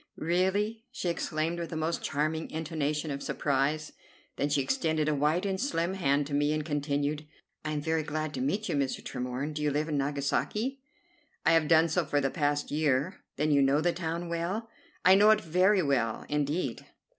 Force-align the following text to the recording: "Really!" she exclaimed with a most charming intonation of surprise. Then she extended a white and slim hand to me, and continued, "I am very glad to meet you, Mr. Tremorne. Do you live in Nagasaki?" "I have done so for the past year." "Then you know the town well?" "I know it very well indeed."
"Really!" 0.17 0.83
she 0.91 1.09
exclaimed 1.09 1.59
with 1.59 1.71
a 1.71 1.75
most 1.75 2.01
charming 2.01 2.49
intonation 2.49 3.11
of 3.11 3.21
surprise. 3.21 3.91
Then 4.35 4.49
she 4.49 4.59
extended 4.63 5.07
a 5.07 5.13
white 5.13 5.45
and 5.45 5.61
slim 5.61 5.93
hand 5.93 6.25
to 6.25 6.33
me, 6.33 6.53
and 6.53 6.65
continued, 6.65 7.27
"I 7.63 7.73
am 7.73 7.81
very 7.81 8.01
glad 8.01 8.33
to 8.33 8.41
meet 8.41 8.67
you, 8.67 8.73
Mr. 8.75 9.03
Tremorne. 9.03 9.53
Do 9.53 9.61
you 9.61 9.69
live 9.69 9.89
in 9.89 9.99
Nagasaki?" 9.99 10.81
"I 11.45 11.51
have 11.51 11.67
done 11.67 11.87
so 11.87 12.03
for 12.03 12.19
the 12.19 12.31
past 12.31 12.71
year." 12.71 13.19
"Then 13.35 13.51
you 13.51 13.61
know 13.61 13.79
the 13.79 13.93
town 13.93 14.27
well?" 14.27 14.69
"I 15.05 15.13
know 15.13 15.29
it 15.29 15.41
very 15.41 15.83
well 15.83 16.25
indeed." 16.27 16.83